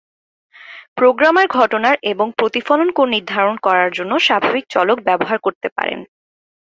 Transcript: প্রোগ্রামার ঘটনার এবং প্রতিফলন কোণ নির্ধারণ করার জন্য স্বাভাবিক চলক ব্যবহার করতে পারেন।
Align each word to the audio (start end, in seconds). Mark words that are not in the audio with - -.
প্রোগ্রামার 0.95 1.47
ঘটনার 1.51 1.95
এবং 2.03 2.27
প্রতিফলন 2.37 2.89
কোণ 2.91 3.07
নির্ধারণ 3.09 3.55
করার 3.57 3.89
জন্য 3.91 4.13
স্বাভাবিক 4.19 4.65
চলক 4.69 4.97
ব্যবহার 4.99 5.37
করতে 5.39 5.67
পারেন। 5.69 5.99